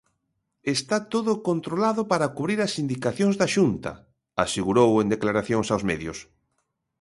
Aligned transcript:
"Está 0.75 0.97
todo 1.13 1.31
controlado 1.49 2.01
para 2.11 2.31
cubrir 2.35 2.59
as 2.67 2.73
indicacións 2.83 3.35
da 3.41 3.47
Xunta", 3.55 3.91
asegurou, 4.45 4.91
en 5.01 5.07
declaracións 5.13 5.67
aos 5.69 5.83
medios. 5.91 6.17